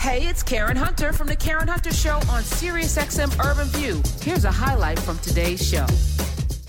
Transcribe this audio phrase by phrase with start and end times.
[0.00, 4.00] Hey, it's Karen Hunter from The Karen Hunter Show on SiriusXM Urban View.
[4.22, 5.84] Here's a highlight from today's show.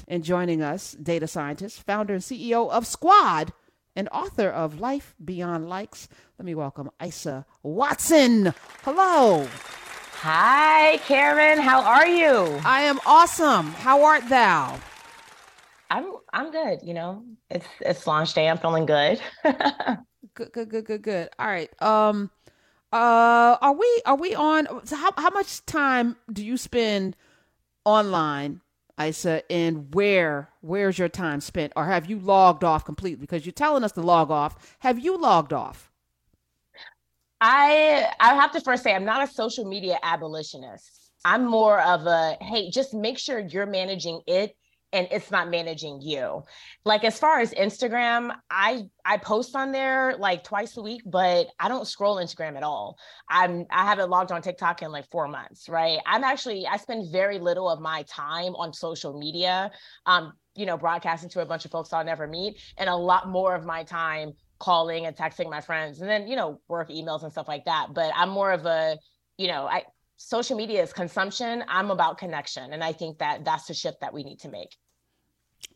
[0.10, 3.54] And joining us, data scientist, founder and CEO of Squad,
[3.96, 6.10] and author of Life Beyond Likes.
[6.38, 8.54] Let me welcome Isa Watson.
[8.84, 9.48] Hello.
[10.16, 11.58] Hi, Karen.
[11.58, 12.60] How are you?
[12.66, 13.68] I am awesome.
[13.68, 14.78] How art thou?
[15.90, 16.80] I'm I'm good.
[16.84, 18.50] You know, it's it's launch day.
[18.50, 19.22] I'm feeling good.
[20.34, 21.30] good, good, good, good, good.
[21.40, 21.70] All right.
[21.82, 22.30] Um,
[22.92, 24.86] uh, are we are we on?
[24.86, 27.16] So how how much time do you spend
[27.86, 28.62] online,
[29.02, 29.50] Isa?
[29.52, 33.22] And where where's your time spent, or have you logged off completely?
[33.22, 34.76] Because you're telling us to log off.
[34.80, 35.92] Have you logged off?
[37.40, 41.12] I I have to first say I'm not a social media abolitionist.
[41.24, 44.56] I'm more of a hey, just make sure you're managing it
[44.94, 46.44] and it's not managing you.
[46.86, 51.48] Like as far as Instagram, I I post on there like twice a week, but
[51.60, 52.98] I don't scroll Instagram at all.
[53.30, 56.00] I'm I haven't logged on TikTok in like 4 months, right?
[56.06, 59.72] I'm actually I spend very little of my time on social media.
[60.06, 63.30] Um you know, broadcasting to a bunch of folks I'll never meet, and a lot
[63.30, 67.24] more of my time calling and texting my friends and then you know work emails
[67.24, 68.96] and stuff like that but i'm more of a
[69.40, 69.84] you know i
[70.18, 74.14] social media is consumption i'm about connection and i think that that's the shift that
[74.14, 74.78] we need to make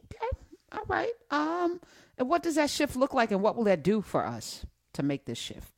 [0.05, 0.25] okay
[0.71, 1.79] all right um
[2.17, 5.03] and what does that shift look like and what will that do for us to
[5.03, 5.74] make this shift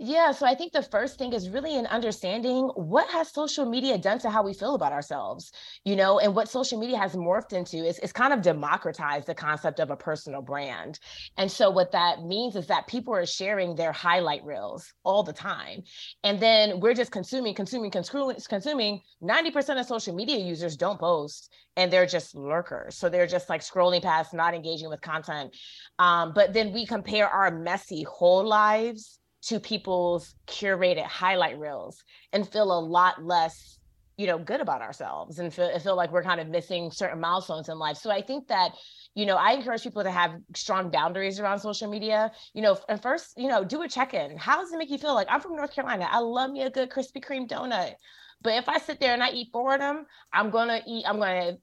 [0.00, 3.98] yeah, so I think the first thing is really in understanding what has social media
[3.98, 5.50] done to how we feel about ourselves,
[5.84, 9.34] you know, and what social media has morphed into is, it's kind of democratized the
[9.34, 11.00] concept of a personal brand.
[11.36, 15.32] And so what that means is that people are sharing their highlight reels all the
[15.32, 15.82] time.
[16.22, 19.00] And then we're just consuming, consuming, consuming, consuming.
[19.20, 22.96] 90% of social media users don't post and they're just lurkers.
[22.96, 25.56] So they're just like scrolling past, not engaging with content.
[25.98, 32.48] Um, but then we compare our messy whole lives to people's curated highlight reels and
[32.48, 33.78] feel a lot less
[34.16, 37.68] you know good about ourselves and feel, feel like we're kind of missing certain milestones
[37.68, 37.96] in life.
[37.96, 38.72] So i think that
[39.14, 42.32] you know i encourage people to have strong boundaries around social media.
[42.52, 44.36] You know and first you know do a check-in.
[44.36, 45.14] How does it make you feel?
[45.14, 46.08] Like i'm from north carolina.
[46.10, 47.94] I love me a good krispy kreme donut.
[48.40, 51.04] But if I sit there and I eat four of them, I'm gonna eat.
[51.06, 51.56] I'm gonna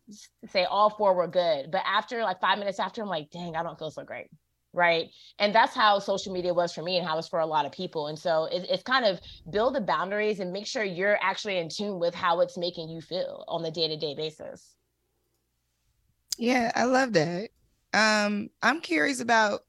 [0.47, 1.71] say all four were good.
[1.71, 4.27] But after like five minutes after, I'm like, dang, I don't feel so great
[4.75, 5.09] right?
[5.39, 7.71] And that's how social media was for me and how it's for a lot of
[7.71, 8.07] people.
[8.07, 9.19] And so it, it's kind of
[9.49, 13.01] build the boundaries and make sure you're actually in tune with how it's making you
[13.01, 14.75] feel on the day-to-day basis.
[16.37, 17.49] Yeah i love that.
[17.93, 19.61] Um i'm curious about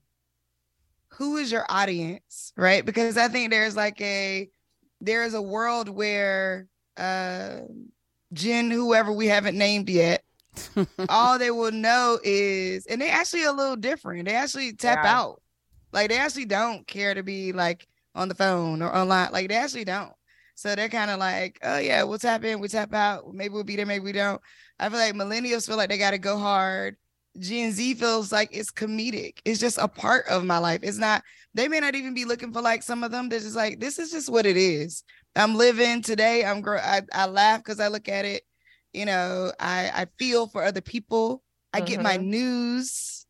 [1.10, 2.84] who is your audience right?
[2.84, 4.50] Because i think there's like a
[5.00, 6.66] there is a world where
[6.96, 7.60] uh
[8.32, 10.24] Gen whoever we haven't named yet
[11.08, 14.26] all they will know is, and they actually a little different.
[14.26, 15.18] They actually tap yeah.
[15.18, 15.42] out.
[15.92, 19.32] Like they actually don't care to be like on the phone or online.
[19.32, 20.12] Like they actually don't.
[20.54, 23.32] So they're kind of like, oh yeah, we'll tap in, we tap out.
[23.32, 24.40] Maybe we'll be there, maybe we don't.
[24.78, 26.96] I feel like millennials feel like they got to go hard.
[27.38, 29.38] Gen Z feels like it's comedic.
[29.44, 30.80] It's just a part of my life.
[30.82, 31.22] It's not.
[31.52, 33.28] They may not even be looking for like some of them.
[33.28, 35.04] They're just like, this is just what it is.
[35.34, 36.44] I'm living today.
[36.44, 36.78] I'm grow.
[36.78, 38.42] I, I laugh because I look at it
[38.96, 41.42] you know i i feel for other people.
[41.72, 42.30] I get my mm-hmm.
[42.30, 43.26] news.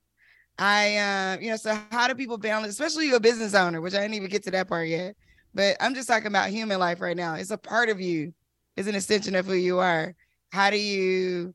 [0.56, 3.94] I uh you know so how do people balance especially you're a business owner which
[3.94, 5.16] i didn't even get to that part yet
[5.52, 7.34] but i'm just talking about human life right now.
[7.34, 8.32] It's a part of you.
[8.76, 10.14] It's an extension of who you are.
[10.52, 11.54] How do you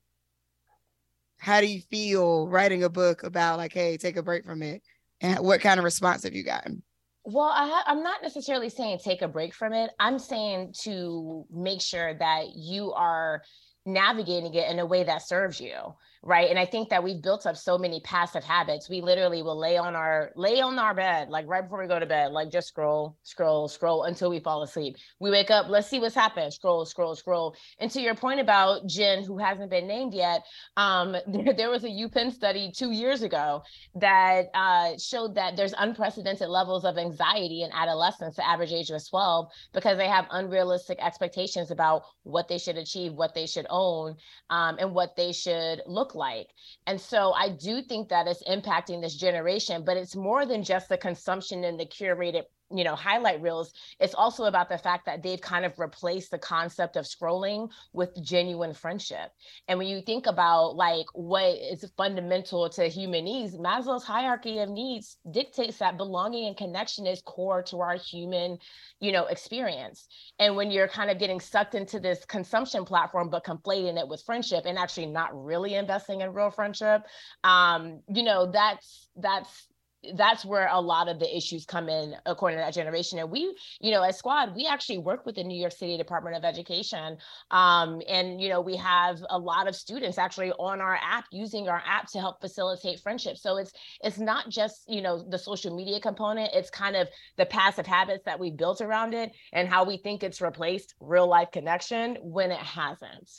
[1.38, 4.82] how do you feel writing a book about like hey take a break from it?
[5.22, 6.84] And what kind of response have you gotten?
[7.24, 9.92] Well, I I, am not necessarily saying take a break from it.
[10.00, 13.44] I'm saying to make sure that you are
[13.86, 15.94] navigating it in a way that serves you
[16.24, 16.50] right?
[16.50, 18.90] And i think that we've built up so many passive habits.
[18.90, 22.00] We literally will lay on our lay on our bed like right before we go
[22.00, 24.98] to bed like just scroll scroll scroll until we fall asleep.
[25.20, 27.56] We wake up let's see what's happened scroll scroll scroll.
[27.80, 30.44] And to your point about Gen who hasn't been named yet
[30.78, 33.64] um, there, there was a upenn study two years ago
[33.96, 39.08] that uh, showed that there's unprecedented levels of anxiety in adolescents the average age was
[39.08, 44.16] 12 because they have unrealistic expectations about what they should achieve what they should own
[44.50, 46.48] um, and what they should look like.
[46.88, 50.90] And so I do think that it's impacting this generation, but it's more than just
[50.90, 55.24] the consumption and the curated you know highlight reels it's also about the fact that
[55.24, 59.32] they've kind of replaced the concept of scrolling with genuine friendship.
[59.68, 64.70] And when you think about like what is fundamental to human needs maslow's hierarchy of
[64.70, 68.58] needs dictates that belonging and connection is core to our human
[69.00, 70.08] you know experience.
[70.40, 74.24] And when you're kind of getting sucked into this consumption platform but conflating it with
[74.24, 77.04] friendship and actually not really investing in real friendship
[77.44, 79.68] um you know that's that's
[80.16, 83.20] that's where a lot of the issues come in according to that generation.
[83.20, 86.36] And we you know as squad we actually work with the new york city department
[86.36, 87.18] of education.
[87.52, 91.70] Um, and you know we have a lot of students actually on our app using
[91.70, 93.38] our app to help facilitate friendship.
[93.38, 93.72] So it's
[94.04, 97.08] it's not just you know the social media component it's kind of
[97.38, 101.28] the passive habits that we built around it and how we think it's replaced real
[101.28, 103.30] life connection when it hasn't.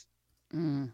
[0.53, 0.91] Mm.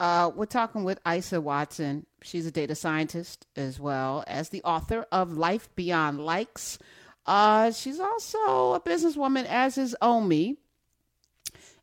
[0.00, 2.06] Uh, we're talking with Isa Watson.
[2.22, 6.78] She's a data scientist as well as the author of Life Beyond Likes.
[7.26, 10.56] Uh, she's also a businesswoman, as is Omi.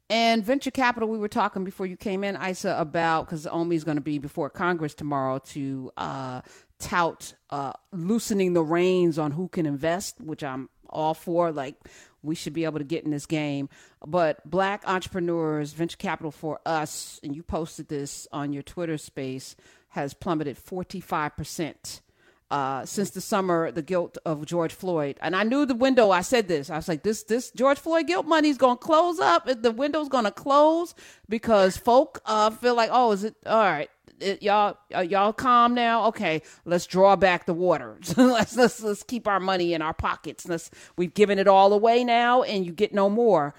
[0.10, 3.84] And venture capital, we were talking before you came in, Isa, about because Omi is
[3.84, 6.42] going to be before Congress tomorrow to uh,
[6.80, 11.52] tout uh, loosening the reins on who can invest, which I'm all for.
[11.52, 11.75] Like,
[12.24, 13.69] we should be able to get in this game.
[14.06, 19.56] But black entrepreneurs, venture capital for us, and you posted this on your Twitter space,
[19.90, 22.02] has plummeted 45%.
[22.50, 26.12] Uh, since the summer, the guilt of George Floyd, and I knew the window.
[26.12, 26.69] I said this.
[26.69, 29.50] I was like, "This, this George Floyd guilt money is gonna close up.
[29.62, 30.96] The window's gonna close
[31.28, 33.90] because folk uh, feel like, oh, is it all right?
[34.19, 36.08] It, y'all y'all calm now.
[36.08, 37.98] Okay, let's draw back the water.
[38.18, 40.48] let's let's let's keep our money in our pockets.
[40.48, 43.54] Let's we've given it all away now, and you get no more.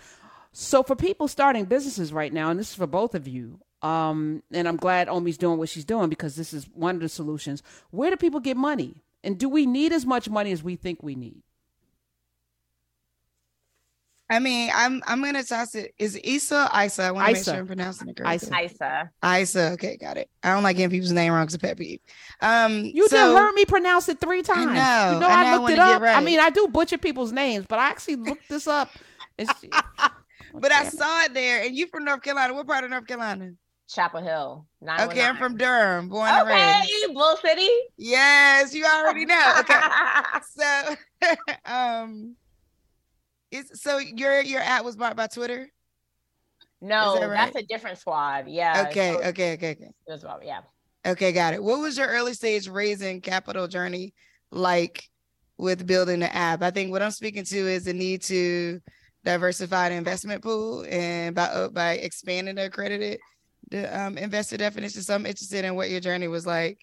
[0.52, 4.43] So for people starting businesses right now, and this is for both of you, um,
[4.52, 7.62] and I'm glad Omi's doing what she's doing because this is one of the solutions.
[7.90, 9.02] Where do people get money?
[9.22, 11.43] And do we need as much money as we think we need?
[14.30, 15.94] I mean, I'm I'm gonna toss it.
[15.98, 17.04] Is Isa Isa?
[17.04, 18.64] I want to make sure I'm pronouncing it correctly.
[18.64, 19.10] Isa.
[19.25, 19.40] Isa.
[19.40, 19.70] Isa.
[19.72, 20.28] Okay, got it.
[20.42, 22.00] I don't like getting people's name wrong because a pet peeve.
[22.42, 24.70] Um, you so, just heard me pronounce it three times.
[24.70, 25.14] I know.
[25.14, 26.02] You know, I, I looked it up.
[26.02, 26.16] Right.
[26.16, 28.90] I mean, I do butcher people's names, but I actually looked this up.
[29.38, 32.52] but I saw it there, and you from North Carolina.
[32.52, 33.52] What part of North Carolina?
[33.88, 34.66] Chapel Hill.
[35.00, 37.14] Okay, I'm from Durham, born okay, and raised.
[37.14, 37.70] Bull City.
[37.96, 39.54] Yes, you already know.
[39.60, 39.80] Okay,
[40.54, 40.96] so
[41.64, 42.36] um
[43.50, 45.68] is so your your app was bought by Twitter?
[46.80, 47.52] No, that right?
[47.52, 48.48] that's a different squad.
[48.48, 48.86] Yeah.
[48.88, 49.14] Okay.
[49.14, 49.52] So, okay.
[49.54, 49.70] Okay.
[49.72, 49.90] Okay.
[50.08, 50.40] As well.
[50.42, 50.60] Yeah.
[51.06, 51.62] Okay, got it.
[51.62, 54.14] What was your early stage raising capital journey
[54.50, 55.08] like
[55.56, 56.62] with building the app?
[56.62, 58.80] I think what I'm speaking to is the need to
[59.24, 63.18] diversify the investment pool and by uh, by expanding the accredited
[63.70, 65.02] the um, investor definition.
[65.02, 66.78] So I'm interested in what your journey was like.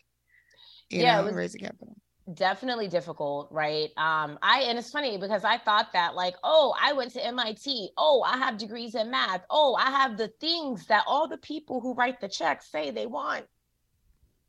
[0.89, 1.95] You yeah, know, was, raising capital
[2.33, 3.89] definitely difficult right?
[3.97, 7.91] Um i and it's funny because i thought that like oh i went to mit
[7.97, 9.45] oh i have degrees in math.
[9.49, 13.05] Oh i have the things that all the people who write the checks say they
[13.05, 13.45] want.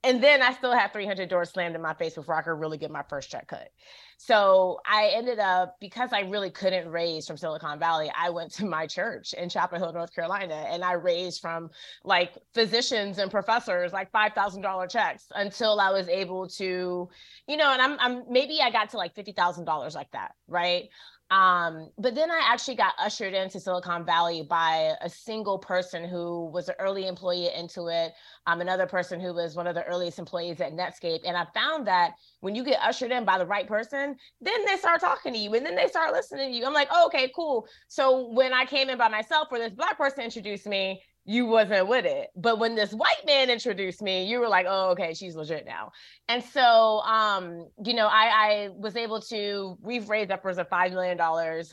[0.05, 2.79] And then I still had 300 doors slammed in my face before I could really
[2.79, 3.69] get my first check cut.
[4.19, 8.65] So I ended up, because I really couldn't raise from Silicon Valley, I went to
[8.67, 11.71] my church in Chapel Hill, North Carolina, and I raised from
[12.03, 17.09] like physicians and professors like $5,000 checks until I was able to,
[17.47, 20.89] you know, and I'm, I'm maybe I got to like $50,000 like that, right?
[21.31, 26.47] Um, but then I actually got ushered into Silicon Valley by a single person who
[26.47, 28.11] was an early employee at Intuit,
[28.47, 31.21] um, another person who was one of the earliest employees at Netscape.
[31.25, 34.77] And I found that when you get ushered in by the right person, then they
[34.77, 36.65] start talking to you and then they start listening to you.
[36.65, 37.67] I'm like, oh, okay, cool.
[37.89, 41.89] So when I came in by myself, or this black person introduced me, you wasn't
[41.89, 42.29] with it.
[42.37, 45.91] But when this white man introduced me, you were like, oh, okay, she's legit now.
[46.29, 50.93] And so, um, you know, I, I was able to, we've raised upwards of $5
[50.93, 51.21] million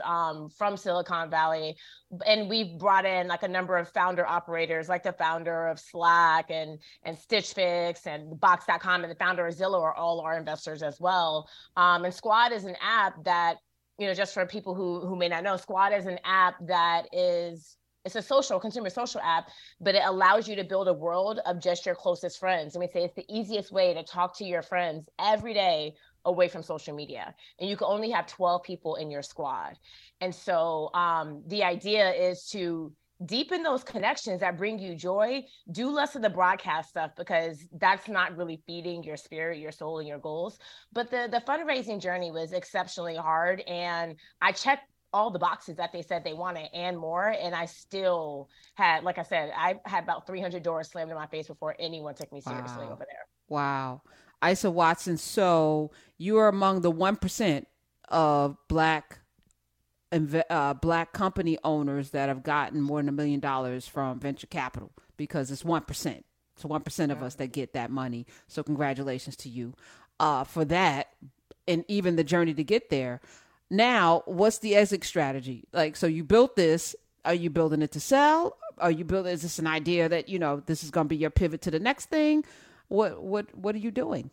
[0.03, 1.75] um, from Silicon Valley.
[2.25, 6.49] And we've brought in like a number of founder operators, like the founder of Slack
[6.49, 10.81] and, and Stitch Fix and Box.com and the founder of Zillow are all our investors
[10.81, 11.47] as well.
[11.77, 13.57] Um, and Squad is an app that,
[13.99, 17.05] you know, just for people who, who may not know, Squad is an app that
[17.13, 21.39] is it's a social consumer social app but it allows you to build a world
[21.45, 22.75] of just your closest friends.
[22.75, 25.93] And we say it's the easiest way to talk to your friends every day
[26.25, 29.77] away from social media and you can only have 12 people in your squad.
[30.21, 32.93] And so um, the idea is to
[33.25, 35.43] deepen those connections that bring you joy.
[35.71, 39.99] Do less of the broadcast stuff because that's not really feeding your spirit your soul
[39.99, 40.57] and your goals.
[40.91, 45.93] But the the fundraising journey was exceptionally hard and i checked all the boxes that
[45.93, 47.27] they said they wanted and more.
[47.29, 51.27] And I still had, like I said, I had about 300 doors slammed in my
[51.27, 52.93] face before anyone took me seriously wow.
[52.93, 53.25] over there.
[53.47, 54.01] Wow.
[54.45, 57.65] Isa Watson, so you are among the 1%
[58.09, 59.19] of black
[60.49, 64.91] uh, black company owners that have gotten more than a million dollars from venture capital
[65.17, 66.23] because it's 1%.
[66.55, 68.27] So 1% of us that get that money.
[68.47, 69.73] So congratulations to you
[70.19, 71.07] uh, for that
[71.67, 73.21] and even the journey to get there.
[73.69, 75.65] Now, what's the exit strategy?
[75.73, 76.95] Like, so you built this.
[77.25, 78.57] Are you building it to sell?
[78.77, 79.31] Are you building?
[79.31, 81.71] Is this an idea that you know this is going to be your pivot to
[81.71, 82.43] the next thing?
[82.89, 84.29] What what what are you doing?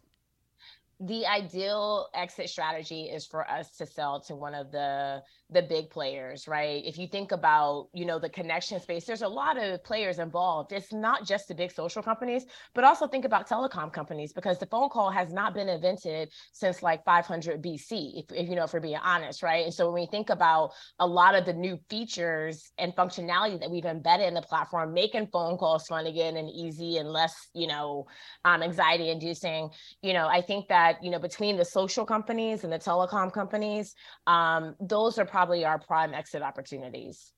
[1.00, 5.88] The ideal exit strategy is for us to sell to one of the the big
[5.90, 6.84] players right?
[6.84, 10.72] If you think about you know the connection space there's a lot of players involved.
[10.72, 14.66] It's not just the big social companies but also think about telecom companies because the
[14.66, 18.74] phone call has not been invented since like 500 bc if, if you know if
[18.74, 19.64] we're being honest right?
[19.64, 23.70] And so when we think about a lot of the new features and functionality that
[23.70, 27.66] we've embedded in the platform making phone calls fun again and easy and less you
[27.66, 28.06] know
[28.44, 29.70] um, anxiety inducing
[30.02, 33.32] you know i think that that you know between the social companies and the telecom
[33.32, 33.94] companies
[34.26, 37.32] um, those are probably our prime exit opportunities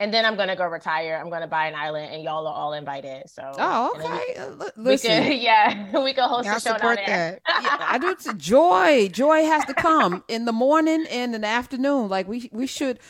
[0.00, 1.20] and then I'm gonna go retire.
[1.20, 3.28] I'm gonna buy an island, and y'all are all invited.
[3.28, 4.48] So oh, okay.
[4.76, 7.40] We, Listen, we could, yeah, we could host a show support that.
[7.48, 8.14] yeah, I do.
[8.14, 12.08] T- joy, joy has to come in the morning and in the afternoon.
[12.08, 13.00] Like we we should.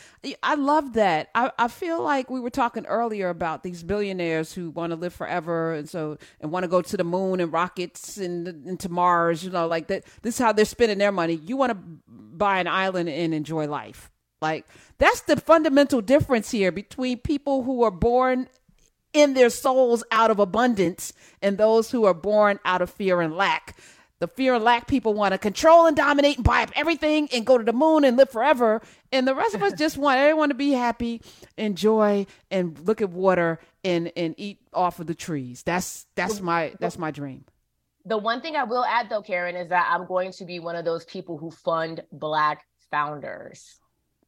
[0.42, 1.28] I love that.
[1.34, 5.12] I I feel like we were talking earlier about these billionaires who want to live
[5.12, 9.44] forever and so and want to go to the moon and rockets and into Mars.
[9.44, 10.04] You know, like that.
[10.22, 11.34] This is how they're spending their money.
[11.34, 11.78] You want to
[12.08, 14.10] buy an island and enjoy life.
[14.40, 14.66] Like
[14.98, 18.48] that's the fundamental difference here between people who are born
[19.12, 23.36] in their souls out of abundance and those who are born out of fear and
[23.36, 23.76] lack.
[24.20, 27.46] The fear and lack people want to control and dominate and buy up everything and
[27.46, 28.82] go to the moon and live forever.
[29.12, 31.22] And the rest of us just want everyone to be happy,
[31.56, 35.62] enjoy, and look at water and and eat off of the trees.
[35.62, 37.44] That's that's my that's my dream.
[38.04, 40.74] The one thing I will add though, Karen, is that I'm going to be one
[40.74, 43.78] of those people who fund black founders.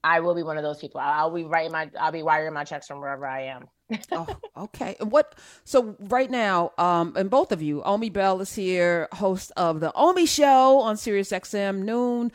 [0.02, 1.00] I will be one of those people.
[1.00, 3.68] I'll be writing my, I'll be wiring my checks from wherever I am.
[4.12, 4.26] oh,
[4.56, 4.96] okay.
[5.00, 5.34] What?
[5.64, 9.92] So right now, um, and both of you, Omi Bell is here, host of the
[9.94, 12.32] Omi Show on Sirius XM noon,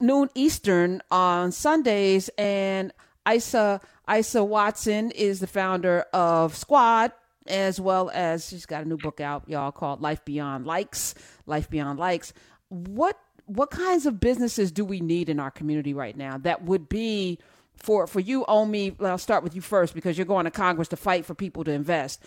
[0.00, 2.92] noon Eastern on Sundays, and
[3.30, 3.80] Isa
[4.10, 7.12] Isa Watson is the founder of Squad,
[7.46, 11.14] as well as she's got a new book out, y'all, called Life Beyond Likes.
[11.46, 12.32] Life Beyond Likes.
[12.68, 16.88] What what kinds of businesses do we need in our community right now that would
[16.88, 17.38] be
[17.74, 18.96] for for you Omi?
[19.00, 21.72] I'll start with you first because you're going to congress to fight for people to
[21.72, 22.22] invest.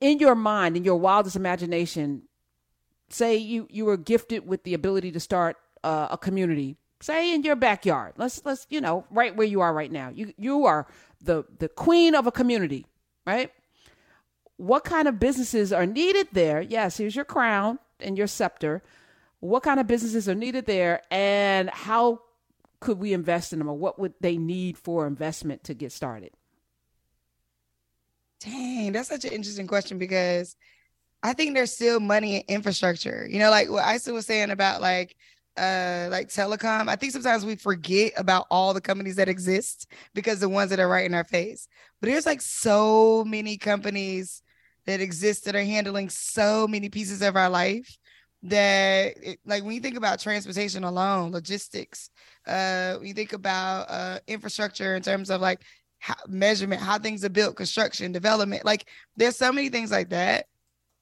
[0.00, 2.22] In your mind in your wildest imagination
[3.08, 7.42] say you you were gifted with the ability to start uh, a community say in
[7.42, 8.14] your backyard.
[8.16, 10.10] Let's let's you know right where you are right now.
[10.10, 10.86] You you are
[11.22, 12.86] the the queen of a community
[13.26, 13.52] right?
[14.56, 16.60] What kind of businesses are needed there?
[16.60, 18.82] Yes here's your crown and your scepter
[19.40, 22.20] what kind of businesses are needed there and how
[22.80, 26.30] could we invest in them or what would they need for investment to get started?
[28.40, 30.56] Dang, that's such an interesting question because
[31.22, 33.26] I think there's still money in infrastructure.
[33.28, 35.16] You know, like what Isa was saying about like
[35.58, 36.88] uh like telecom.
[36.88, 40.80] I think sometimes we forget about all the companies that exist because the ones that
[40.80, 41.68] are right in our face.
[42.00, 44.42] But there's like so many companies
[44.86, 47.98] that exist that are handling so many pieces of our life
[48.42, 52.08] that it, like when you think about transportation alone logistics
[52.46, 55.60] uh when you think about uh infrastructure in terms of like
[55.98, 60.46] how, measurement how things are built construction development like there's so many things like that.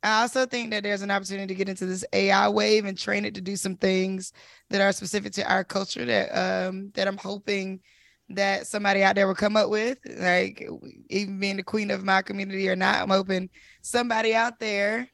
[0.02, 3.25] I also think that there's an opportunity to get into this ai wave and train
[3.25, 4.33] it to do some things
[4.71, 7.80] that are specific to our culture that um that i'm hoping
[8.28, 10.64] that somebody out there will come up with like
[11.09, 13.50] even being the queen of my community or not i'm hoping
[13.83, 15.09] somebody out there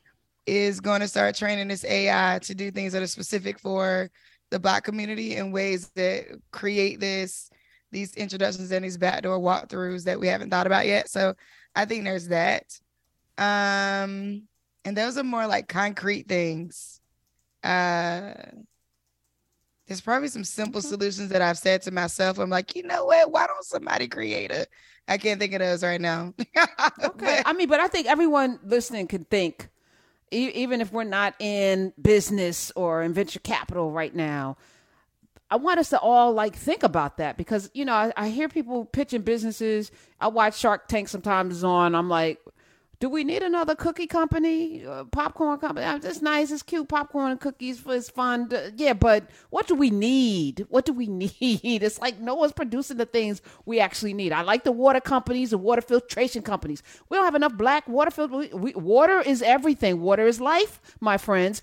[0.46, 4.10] is going to start training this AI to do things that are specific for
[4.50, 7.50] the black community in ways that create this
[7.90, 11.08] these introductions and these backdoor walkthroughs that we haven't thought about yet.
[11.08, 11.34] So
[11.76, 12.64] I think there's that.
[13.38, 14.48] Um,
[14.84, 17.00] and those are more like concrete things.
[17.62, 18.34] Uh
[19.86, 20.88] there's probably some simple mm-hmm.
[20.88, 22.38] solutions that I've said to myself.
[22.38, 23.30] I'm like, you know what?
[23.30, 24.66] Why don't somebody create a?
[25.06, 26.32] I can't think of those right now.
[27.04, 27.42] okay.
[27.44, 29.68] I mean, but I think everyone listening can think
[30.34, 34.56] even if we're not in business or in venture capital right now,
[35.50, 38.48] I want us to all like think about that because you know I, I hear
[38.48, 39.90] people pitching businesses.
[40.20, 41.94] I watch Shark Tank sometimes on.
[41.94, 42.40] I'm like,
[43.00, 45.86] do we need another cookie company, uh, popcorn company?
[45.86, 47.82] Uh, it's nice, it's cute, popcorn and cookies.
[47.86, 48.48] It's fun.
[48.50, 50.66] To, yeah, but what do we need?
[50.68, 51.30] What do we need?
[51.82, 54.32] It's like no one's producing the things we actually need.
[54.32, 56.82] I like the water companies, the water filtration companies.
[57.08, 58.48] We don't have enough black water filter.
[58.56, 60.00] water is everything.
[60.00, 61.62] Water is life, my friends.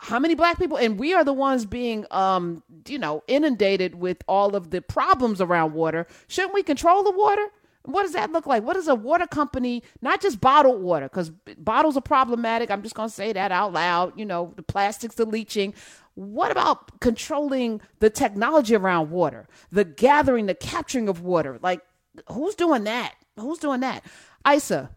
[0.00, 0.76] How many black people?
[0.76, 5.40] And we are the ones being, um, you know, inundated with all of the problems
[5.40, 6.06] around water.
[6.28, 7.46] Shouldn't we control the water?
[7.84, 8.62] What does that look like?
[8.62, 12.70] What does a water company, not just bottled water, because bottles are problematic.
[12.70, 14.18] I'm just going to say that out loud.
[14.18, 15.74] You know, the plastics, the leaching.
[16.14, 21.58] What about controlling the technology around water, the gathering, the capturing of water?
[21.62, 21.82] Like,
[22.28, 23.14] who's doing that?
[23.38, 24.04] Who's doing that?
[24.48, 24.90] Isa,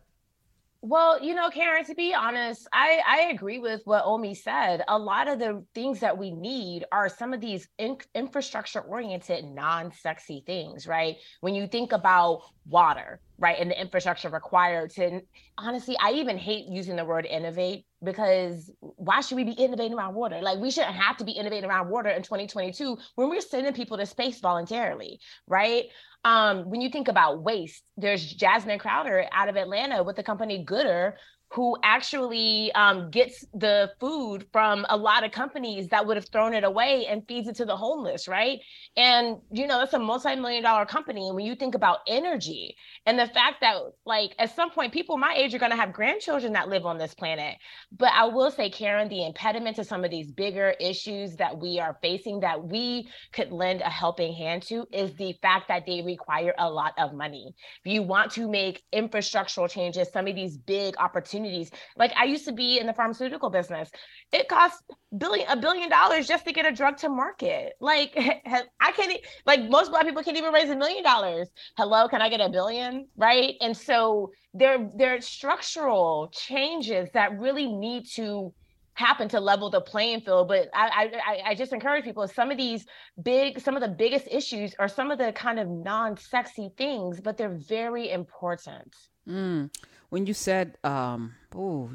[0.82, 4.84] Well, you know, Karen, to be honest, I, I agree with what Omi said.
[4.88, 9.46] A lot of the things that we need are some of these in, infrastructure oriented,
[9.46, 11.16] non sexy things, right?
[11.42, 15.22] When you think about water, right, and the infrastructure required to,
[15.58, 20.16] honestly, I even hate using the word innovate because why should we be innovating around
[20.16, 20.40] water?
[20.42, 23.98] Like, we shouldn't have to be innovating around water in 2022 when we're sending people
[23.98, 25.86] to space voluntarily, right?
[26.24, 30.66] Um, when you think about waste, there's Jasmine Crowder out of Atlanta with the company
[30.66, 31.14] Goodr,
[31.56, 36.54] who actually um, gets the food from a lot of companies that would have thrown
[36.54, 38.60] it away and feeds it to the homeless, right?
[38.98, 41.28] And you know, it's a multi-million dollar company.
[41.28, 45.18] And when you think about energy and the fact that, like, at some point, people
[45.18, 47.56] my age are going to have grandchildren that live on this planet.
[47.98, 51.80] But I will say, Karen, the impediment to some of these bigger issues that we
[51.80, 56.02] are facing that we could lend a helping hand to is the fact that they
[56.02, 57.54] require a lot of money.
[57.86, 61.72] If you want to make infrastructural changes, some of these big opportunities opportunities.
[61.98, 63.90] Like I used to be in the pharmaceutical business.
[64.32, 64.82] It costs
[65.18, 67.74] billion a billion dollars just to get a drug to market.
[67.80, 68.14] Like
[68.80, 71.50] I can't like most black people can't even raise a million dollars.
[71.78, 73.08] Hello, can I get a billion?
[73.16, 73.56] Right.
[73.62, 78.54] And so there there are structural changes that really need to
[78.96, 80.48] happen to level the playing field.
[80.48, 82.28] But I, I, I just encourage people.
[82.28, 82.86] Some of these
[83.22, 87.38] big, some of the biggest issues are some of the kind of non-sexy things, but
[87.38, 88.96] they're very important.
[89.30, 89.70] Mm
[90.10, 91.90] when you said, um, oh,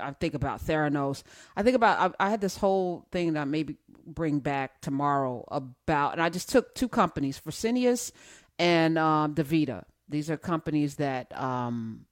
[0.00, 1.22] I think about Theranos.
[1.56, 5.44] I think about I, I, had this whole thing that I maybe bring back tomorrow
[5.48, 8.10] about, and I just took two companies, Fresenius
[8.58, 9.84] and um, DaVita.
[10.08, 12.06] These are companies that um,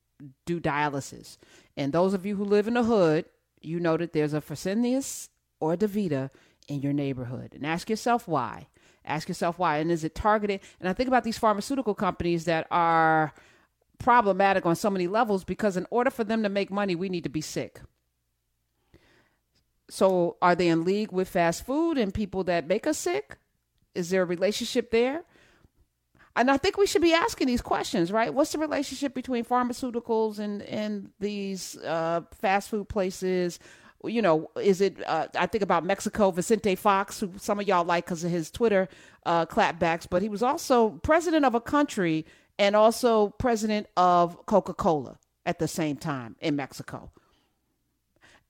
[0.46, 1.36] do dialysis,
[1.76, 3.24] and those of you who live in the hood,
[3.60, 5.28] you know that there's a Fresenius
[5.60, 6.30] or a DaVita
[6.68, 8.68] in your neighborhood, and ask yourself why.
[9.04, 10.60] Ask yourself why, and is it targeted?
[10.78, 13.32] And I think about these pharmaceutical companies that are
[13.98, 17.24] problematic on so many levels because in order for them to make money, we need
[17.24, 17.80] to be sick.
[19.88, 23.38] So, are they in league with fast food and people that make us sick?
[23.94, 25.24] Is there a relationship there?
[26.36, 28.32] And I think we should be asking these questions, right?
[28.32, 33.58] What's the relationship between pharmaceuticals and and these uh, fast food places?
[34.04, 34.96] You know, is it?
[35.06, 38.50] Uh, I think about Mexico, Vicente Fox, who some of y'all like because of his
[38.50, 38.88] Twitter
[39.26, 42.24] uh, clapbacks, but he was also president of a country
[42.58, 47.10] and also president of Coca Cola at the same time in Mexico.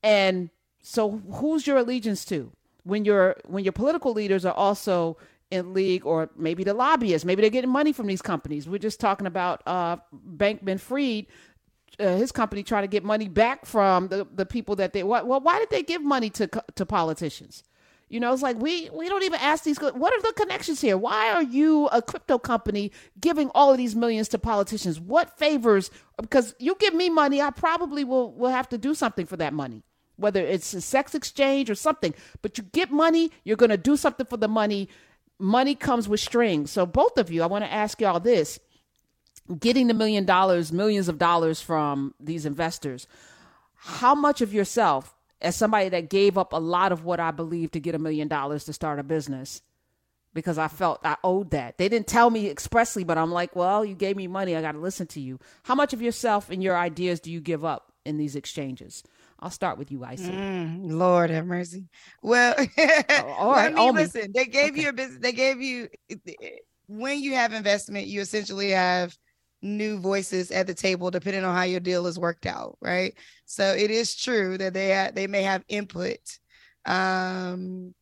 [0.03, 0.51] And
[0.83, 2.53] so, who's your allegiance to
[2.85, 5.16] when your when your political leaders are also
[5.51, 8.69] in league, or maybe the lobbyists, maybe they're getting money from these companies.
[8.69, 11.27] We're just talking about uh, Bankman-Fried
[11.99, 15.41] Uh, his company trying to get money back from the, the people that they well
[15.41, 16.47] why did they give money to
[16.79, 17.65] to politicians
[18.11, 19.79] you know, it's like we we don't even ask these.
[19.81, 20.99] What are the connections here?
[20.99, 24.99] Why are you a crypto company giving all of these millions to politicians?
[24.99, 25.93] What favors?
[26.21, 29.53] Because you give me money, I probably will will have to do something for that
[29.53, 29.85] money,
[30.17, 32.13] whether it's a sex exchange or something.
[32.43, 34.89] But you get money, you're going to do something for the money.
[35.40, 36.70] Money comes with strings.
[36.70, 38.61] So both of you, I want to ask y'all this:
[39.59, 43.07] getting the million dollars, millions of dollars from these investors,
[43.74, 47.70] how much of yourself as somebody that gave up a lot of what I believe
[47.72, 49.62] to get a million dollars to start a business
[50.35, 51.79] because I felt I owed that.
[51.79, 54.55] They didn't tell me expressly, but I'm like, well, you gave me money.
[54.55, 55.40] I got to listen to you.
[55.64, 59.03] How much of yourself and your ideas do you give up in these exchanges?
[59.40, 60.33] I'll start with you, Icy.
[60.33, 61.87] Mm, Lord have mercy.
[62.22, 63.72] Well, oh, all right.
[63.72, 64.83] I mean, listen, they gave okay.
[64.83, 65.20] you a business.
[65.20, 65.88] They gave you
[66.87, 69.16] when you have investment, you essentially have
[69.62, 73.74] new voices at the table depending on how your deal is worked out right so
[73.74, 76.18] it is true that they ha- they may have input
[76.87, 77.94] um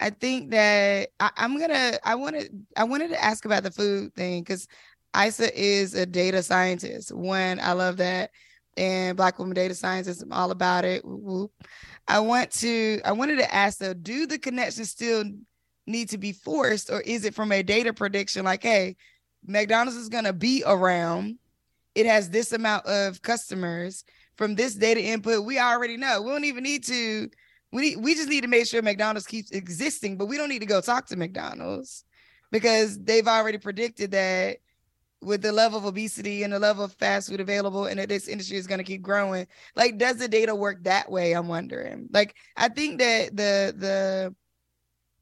[0.00, 4.14] i think that I, am gonna i wanted i wanted to ask about the food
[4.14, 4.66] thing because
[5.14, 8.30] isa is a data scientist one i love that
[8.76, 11.02] and black woman data scientist i'm all about it
[12.08, 15.24] i want to i wanted to ask though do the connections still
[15.86, 18.96] need to be forced or is it from a data prediction like hey
[19.46, 21.38] McDonald's is to be around.
[21.94, 24.04] It has this amount of customers
[24.36, 25.44] from this data input.
[25.44, 26.22] We already know.
[26.22, 27.30] We don't even need to.
[27.72, 30.60] We need, we just need to make sure McDonald's keeps existing, but we don't need
[30.60, 32.04] to go talk to McDonald's
[32.52, 34.58] because they've already predicted that
[35.22, 38.28] with the level of obesity and the level of fast food available and that this
[38.28, 42.08] industry is going to keep growing like does the data work that way i'm wondering
[42.12, 44.34] like i think that the the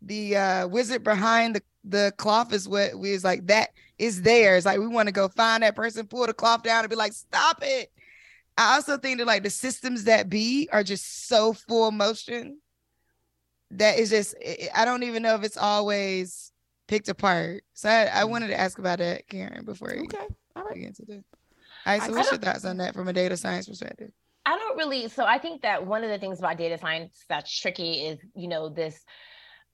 [0.03, 4.65] the uh wizard behind the the cloth is what we is like that is theirs.
[4.65, 7.13] Like we want to go find that person, pull the cloth down, and be like,
[7.13, 7.91] stop it.
[8.57, 12.59] I also think that like the systems that be are just so full motion
[13.73, 14.35] that is just
[14.75, 16.53] I don't even know if it's always
[16.87, 17.63] picked apart.
[17.75, 18.31] So I, I mm.
[18.31, 20.75] wanted to ask about that, Karen, before you okay, all right.
[20.75, 21.25] get into this.
[21.87, 24.11] I, so what's your thoughts on that from a data science perspective?
[24.47, 25.09] I don't really.
[25.09, 28.49] So I think that one of the things about data science that's tricky is, you
[28.49, 29.03] know, this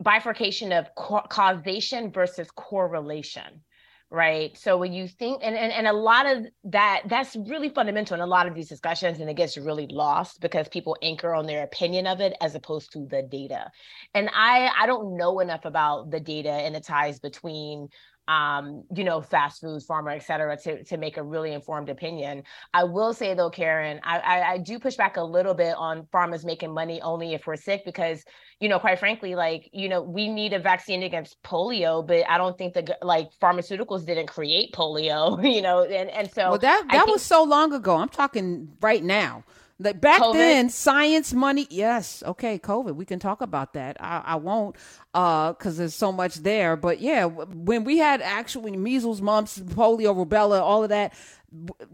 [0.03, 3.63] bifurcation of co- causation versus correlation
[4.11, 4.57] right?
[4.59, 8.21] So when you think and, and and a lot of that that's really fundamental in
[8.21, 11.63] a lot of these discussions and it gets really lost because people anchor on their
[11.63, 13.71] opinion of it as opposed to the data.
[14.15, 17.89] And i i don't know enough about the data and the ties between
[18.31, 22.45] um, you know, fast foods, pharma, et cetera, to, to make a really informed opinion.
[22.73, 26.05] I will say though, Karen, I, I, I do push back a little bit on
[26.15, 28.23] pharma's making money only if we're sick because,
[28.61, 32.39] you know, quite frankly, like, you know, we need a vaccine against polio, but I
[32.39, 36.51] don't think that like pharmaceuticals didn't create polio, you know, and, and so.
[36.51, 37.97] Well, that, that think- was so long ago.
[37.97, 39.43] I'm talking right now.
[39.83, 40.35] Like back COVID.
[40.35, 42.95] then, science, money, yes, okay, COVID.
[42.95, 43.97] We can talk about that.
[43.99, 44.77] I, I won't,
[45.15, 46.77] uh, because there's so much there.
[46.77, 51.15] But yeah, when we had actually measles, mumps, polio, rubella, all of that,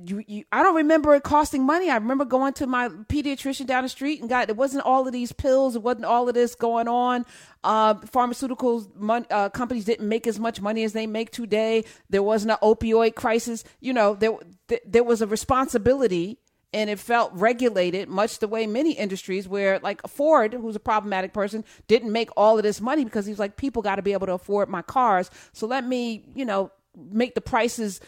[0.05, 1.89] you, you, I don't remember it costing money.
[1.89, 5.13] I remember going to my pediatrician down the street and got it wasn't all of
[5.13, 5.77] these pills.
[5.77, 7.25] It wasn't all of this going on.
[7.63, 11.85] Uh, pharmaceuticals mon- uh, companies didn't make as much money as they make today.
[12.11, 13.65] There wasn't an opioid crisis.
[13.81, 14.37] You know, there
[14.69, 16.39] th- there was a responsibility
[16.77, 21.33] and it felt regulated much the way many industries where like ford who's a problematic
[21.33, 24.27] person didn't make all of this money because he's like people got to be able
[24.27, 25.31] to afford my cars.
[25.55, 28.01] So let me you know make the prices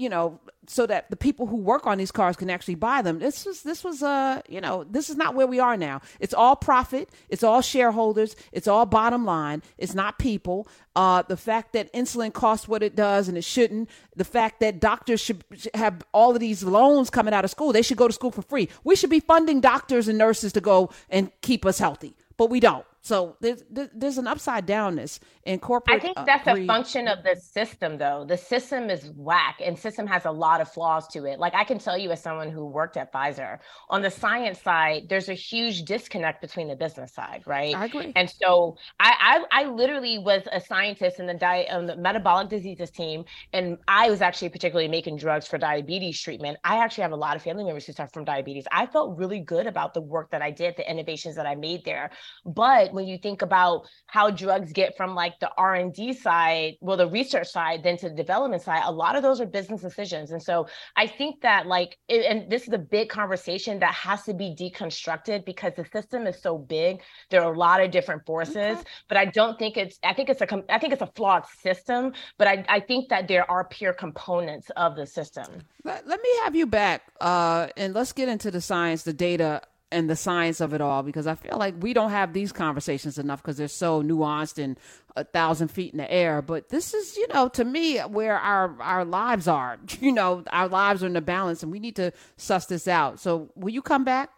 [0.00, 3.18] you know so that the people who work on these cars can actually buy them.
[3.18, 6.00] This was this was uh you know this is not where we are now.
[6.20, 7.10] It's all profit.
[7.28, 8.34] It's all shareholders.
[8.50, 9.62] It's all bottom line.
[9.76, 10.66] It's not people.
[10.96, 13.90] Uh, the fact that insulin costs what it does and it shouldn't.
[14.16, 17.72] The fact that doctors should have all of these loans coming out of school.
[17.72, 18.68] They should go to school for free.
[18.82, 22.58] We should be funding doctors and nurses to go and keep us healthy, but we
[22.58, 22.86] don't.
[23.02, 25.96] So there's there's an upside downness in corporate.
[25.96, 28.26] I think uh, that's uh, a function of the system, though.
[28.28, 31.38] The system is whack, and system has a lot of flaws to it.
[31.38, 33.58] Like I can tell you, as someone who worked at Pfizer,
[33.88, 37.74] on the science side, there's a huge disconnect between the business side, right?
[37.74, 38.12] I agree.
[38.16, 42.50] And so I I, I literally was a scientist in the diet um, the metabolic
[42.50, 46.58] diseases team, and I was actually particularly making drugs for diabetes treatment.
[46.64, 48.66] I actually have a lot of family members who suffer from diabetes.
[48.70, 51.82] I felt really good about the work that I did, the innovations that I made
[51.86, 52.10] there,
[52.44, 57.08] but when you think about how drugs get from like the r&d side well the
[57.08, 60.30] research side then to the development side a lot of those are business decisions.
[60.30, 64.22] And so i think that like it, and this is a big conversation that has
[64.24, 67.00] to be deconstructed because the system is so big.
[67.30, 68.82] There are a lot of different forces okay.
[69.08, 72.12] but i don't think it's i think it's a i think it's a flawed system
[72.38, 75.46] but i, I think that there are pure components of the system.
[75.84, 79.62] Let, let me have you back uh, and let's get into the science the data
[79.92, 83.18] and the science of it all because I feel like we don't have these conversations
[83.18, 84.78] enough because they're so nuanced and
[85.16, 86.42] a thousand feet in the air.
[86.42, 89.78] But this is, you know, to me where our our lives are.
[90.00, 93.20] You know, our lives are in the balance, and we need to suss this out.
[93.20, 94.30] So, will you come back?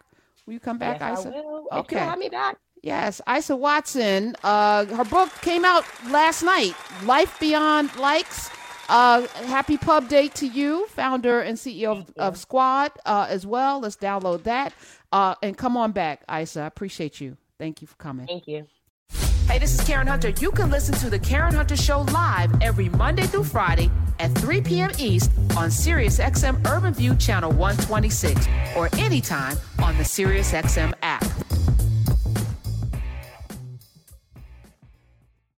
[0.45, 1.29] Will you come back, yes, Isa?
[1.29, 1.67] I will.
[1.71, 2.57] Okay, have me back.
[2.81, 4.35] Yes, Isa Watson.
[4.43, 6.75] Uh, her book came out last night.
[7.05, 8.49] Life Beyond Likes.
[8.89, 13.79] Uh, happy pub day to you, founder and CEO of, of Squad, uh, as well.
[13.79, 14.73] Let's download that.
[15.13, 16.61] Uh, and come on back, Isa.
[16.61, 17.37] I appreciate you.
[17.59, 18.25] Thank you for coming.
[18.25, 18.65] Thank you.
[19.47, 20.29] Hey, this is Karen Hunter.
[20.29, 24.61] You can listen to the Karen Hunter Show live every Monday through Friday at 3
[24.61, 24.89] p.m.
[24.97, 31.23] East on SiriusXM Urban View Channel 126 or anytime on the SiriusXM app.